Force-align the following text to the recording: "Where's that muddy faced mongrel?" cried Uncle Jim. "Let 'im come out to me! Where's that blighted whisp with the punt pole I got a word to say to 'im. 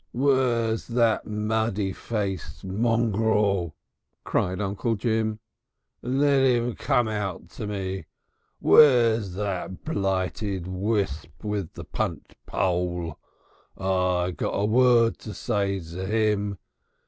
"Where's 0.13 0.87
that 0.87 1.27
muddy 1.27 1.93
faced 1.93 2.63
mongrel?" 2.63 3.75
cried 4.23 4.59
Uncle 4.59 4.95
Jim. 4.95 5.39
"Let 6.01 6.41
'im 6.41 6.73
come 6.73 7.07
out 7.07 7.49
to 7.49 7.67
me! 7.67 8.07
Where's 8.59 9.33
that 9.35 9.85
blighted 9.85 10.65
whisp 10.65 11.43
with 11.43 11.73
the 11.73 11.83
punt 11.85 12.33
pole 12.47 13.19
I 13.77 14.31
got 14.31 14.53
a 14.53 14.65
word 14.65 15.19
to 15.19 15.35
say 15.35 15.79
to 15.79 16.03
'im. 16.31 16.57